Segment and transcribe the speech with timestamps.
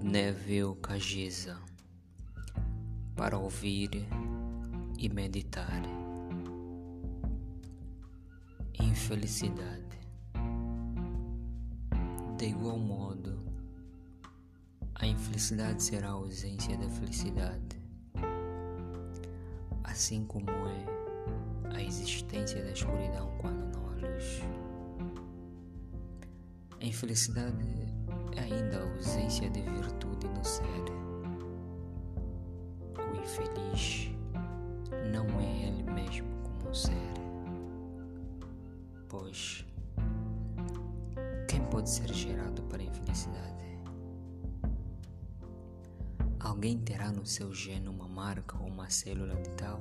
[0.00, 1.58] Nednevil Kajiza
[3.14, 3.90] para ouvir
[4.98, 5.82] e meditar.
[8.80, 9.82] Infelicidade.
[12.38, 13.38] De igual modo,
[14.94, 17.76] a infelicidade será a ausência da felicidade,
[19.84, 24.42] assim como é a existência da escuridão quando não há luz.
[26.80, 28.01] A infelicidade
[28.36, 30.62] ainda a ausência de virtude no ser.
[32.98, 34.10] O infeliz
[35.10, 36.92] não é ele mesmo como ser,
[39.08, 39.66] pois
[41.48, 43.62] quem pode ser gerado para a infelicidade?
[46.40, 49.80] Alguém terá no seu gene uma marca ou uma célula de tal?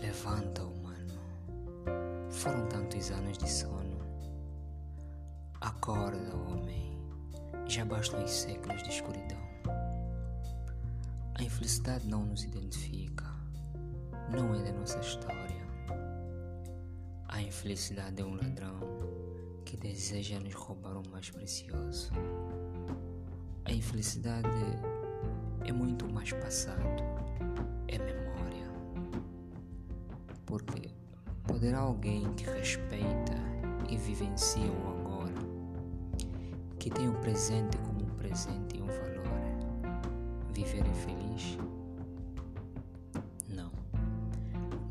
[0.00, 1.14] Levanta, humano.
[2.30, 3.87] Foram tantos anos de sono
[5.60, 6.96] Acorda, homem,
[7.66, 9.42] já bastam os séculos de escuridão.
[11.34, 13.24] A infelicidade não nos identifica,
[14.30, 15.66] não é da nossa história.
[17.26, 18.78] A infelicidade é um ladrão
[19.64, 22.12] que deseja nos roubar o mais precioso.
[23.64, 24.48] A infelicidade
[25.64, 27.02] é muito mais passado,
[27.88, 28.70] é memória.
[30.46, 30.88] Porque
[31.48, 33.34] poderá alguém que respeita
[33.90, 34.97] e vivencia o agora
[36.78, 39.18] que tem o presente como um presente e um valor.
[40.52, 41.58] Viver infeliz?
[43.48, 43.72] Não.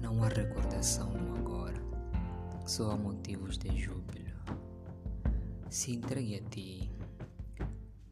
[0.01, 1.81] Não há recordação no agora.
[2.65, 4.27] Só há motivos de júbilo.
[5.69, 6.91] Se entregue a ti,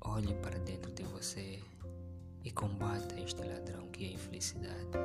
[0.01, 1.61] olhe para dentro de você
[2.43, 4.97] e combata este ladrão que é a infelicidade.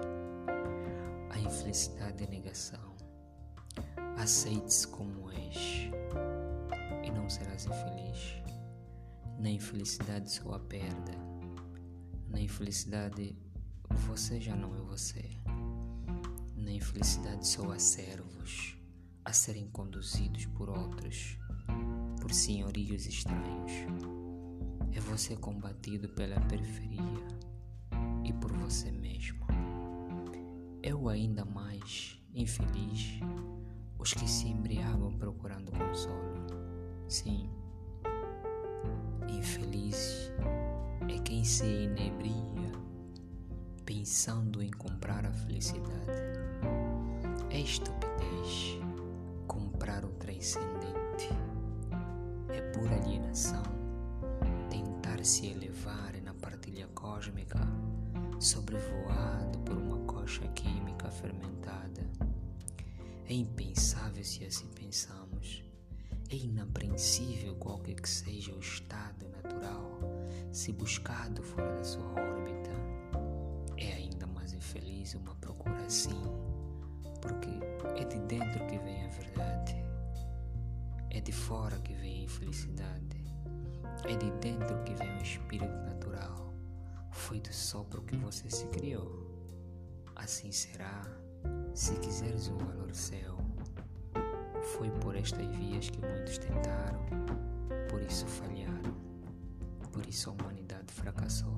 [1.31, 2.95] A infelicidade é negação.
[4.17, 5.91] Aceite-se como és
[7.03, 8.40] e não serás infeliz.
[9.41, 11.12] Na infelicidade só a perda.
[12.28, 13.34] Na infelicidade
[14.06, 15.31] você já não é você.
[16.55, 18.77] Na infelicidade só há servos
[19.25, 21.39] a serem conduzidos por outros,
[22.21, 23.73] por senhorios estranhos.
[24.93, 27.27] É você combatido pela periferia
[28.23, 29.47] e por você mesmo.
[30.83, 33.21] Eu ainda mais infeliz
[33.99, 36.34] os que se embriagam procurando consolo.
[37.09, 37.49] Sim,
[39.50, 40.31] Infeliz
[41.09, 42.71] é quem se inebria
[43.84, 46.22] pensando em comprar a felicidade.
[47.50, 48.78] É estupidez
[49.49, 51.31] comprar o transcendente.
[52.49, 53.65] É pura alienação
[54.71, 57.59] tentar se elevar na partilha cósmica,
[58.38, 62.09] sobrevoado por uma coxa química fermentada.
[63.28, 65.65] É impensável se assim pensamos
[66.31, 69.99] é inapreensível qualquer que seja o estado natural,
[70.53, 72.71] se buscado fora da sua órbita.
[73.77, 76.23] É ainda mais infeliz uma procura assim,
[77.21, 77.51] porque
[78.01, 79.75] é de dentro que vem a verdade,
[81.11, 83.25] é de fora que vem a infelicidade,
[84.05, 86.55] é de dentro que vem o espírito natural.
[87.11, 89.29] Foi do sopro que você se criou.
[90.15, 91.03] Assim será,
[91.75, 93.50] se quiseres o valor seu
[94.76, 97.00] foi por estas vias que muitos tentaram,
[97.88, 98.94] por isso falharam,
[99.92, 101.56] por isso a humanidade fracassou.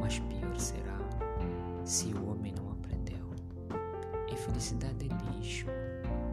[0.00, 0.98] Mas pior será
[1.84, 3.30] se o homem não aprendeu.
[4.30, 5.66] Infelicidade é lixo,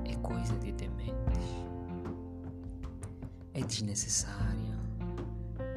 [0.06, 1.50] é coisa de dementes,
[3.54, 4.80] é desnecessária,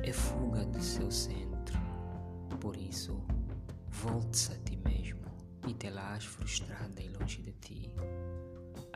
[0.03, 1.79] é fuga do seu centro.
[2.61, 3.23] Por isso,
[3.91, 5.21] volte-se a ti mesmo
[5.67, 7.93] e te las frustrada e longe de ti.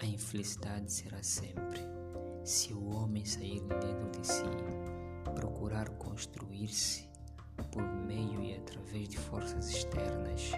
[0.03, 1.81] A infelicidade será sempre
[2.45, 4.43] se o homem sair de dentro de si,
[5.33, 7.09] procurar construir-se
[7.71, 10.51] por meio e através de forças externas,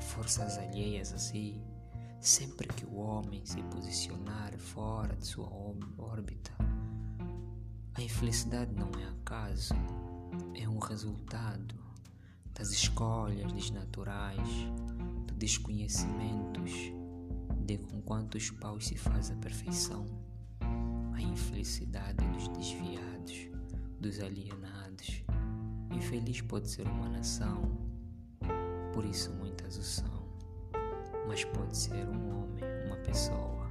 [0.00, 1.62] forças alheias a si,
[2.18, 5.48] sempre que o homem se posicionar fora de sua
[5.96, 6.50] órbita.
[7.94, 9.74] A infelicidade não é acaso,
[10.52, 11.76] é um resultado
[12.52, 14.48] das escolhas desnaturais,
[15.28, 16.99] de desconhecimentos
[17.78, 20.06] com quantos paus se faz a perfeição,
[21.14, 23.48] a infelicidade dos desviados,
[24.00, 25.22] dos alienados.
[25.92, 27.62] Infeliz pode ser uma nação,
[28.92, 30.28] por isso muitas o são,
[31.28, 33.68] mas pode ser um homem, uma pessoa,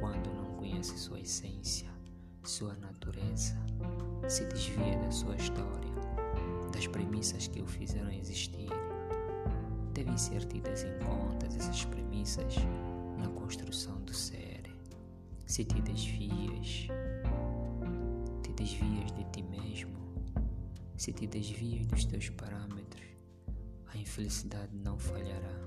[0.00, 1.88] quando não conhece sua essência,
[2.42, 3.56] sua natureza,
[4.28, 5.92] se desvia da sua história,
[6.72, 8.68] das premissas que o fizeram existir.
[9.92, 12.56] Devem ser tidas em conta essas premissas
[13.16, 14.62] na construção do ser.
[15.46, 16.88] Se te desvias,
[18.42, 19.96] te desvias de ti mesmo,
[20.96, 23.04] se te desvias dos teus parâmetros,
[23.86, 25.60] a infelicidade não falhará.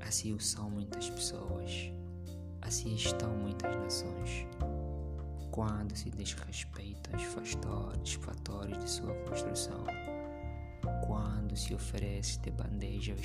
[0.00, 1.92] Assim o são muitas pessoas,
[2.62, 4.46] assim estão muitas nações.
[5.50, 9.84] Quando se desrespeitam os fatores, fatores de sua construção,
[11.04, 13.16] quando se oferece de bandeja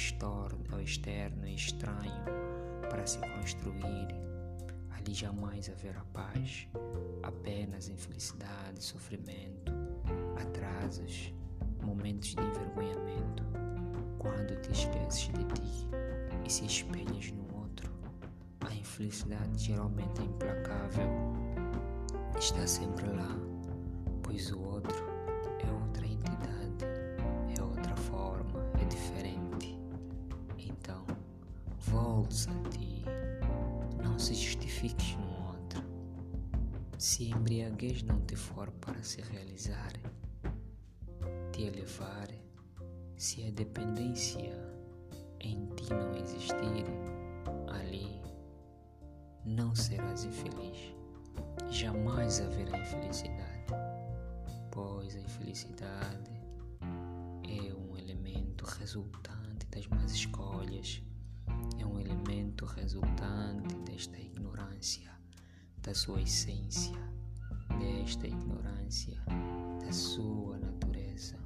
[0.71, 2.52] ao externo e estranho
[2.89, 4.07] para se construir,
[4.91, 6.67] ali jamais haverá paz,
[7.21, 9.71] apenas infelicidade, sofrimento,
[10.41, 11.33] atrasos,
[11.81, 13.43] momentos de envergonhamento.
[14.17, 15.87] Quando te esqueces de ti
[16.45, 17.91] e se espelhas no outro,
[18.61, 21.09] a infelicidade geralmente é implacável.
[22.37, 23.37] Está sempre lá,
[24.21, 25.12] pois o outro
[34.83, 35.83] justifiques no outro.
[36.97, 39.93] Se a embriaguez não te for para se realizar,
[41.51, 42.27] te elevar,
[43.15, 44.53] se a dependência
[45.39, 46.85] em ti não existir,
[47.69, 48.21] ali
[49.45, 50.93] não serás infeliz.
[51.69, 53.65] Jamais haverá infelicidade,
[54.71, 56.31] pois a infelicidade
[57.43, 61.01] é um elemento resultante das más escolhas,
[61.79, 64.22] é um elemento resultante desta
[64.83, 65.11] ignorância,
[65.81, 66.97] da sua essência,
[67.79, 69.17] desta ignorância,
[69.79, 71.37] da sua natureza.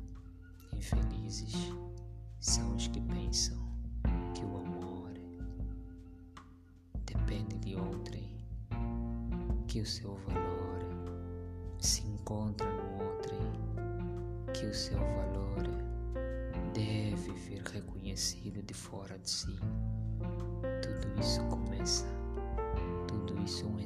[0.75, 1.53] Infelizes
[2.39, 3.57] são os que pensam
[4.33, 5.11] que o amor
[7.05, 8.43] depende de outrem,
[9.67, 10.79] que o seu valor
[11.79, 13.51] se encontra no outrem,
[14.51, 15.63] que o seu valor
[16.73, 19.59] deve vir reconhecido de fora de si.
[20.81, 21.41] Tudo isso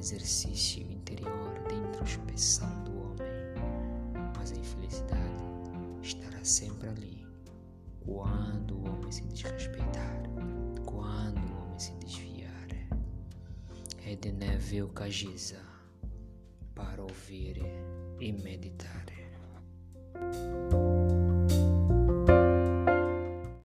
[0.02, 3.30] exercício interior de introspeção do homem,
[4.36, 5.44] mas a infelicidade
[6.02, 7.24] estará sempre ali
[8.04, 10.22] quando o homem se desrespeitar,
[10.84, 12.68] quando o homem se desviar.
[14.04, 15.60] É de Neville Cagiza
[16.74, 17.62] para ouvir
[18.18, 19.06] e meditar.